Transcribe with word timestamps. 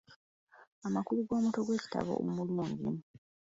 Amakulu 0.87 1.19
g’omutwe 1.27 1.61
gw'ekitabo 1.65 2.11
omulungi. 2.25 2.89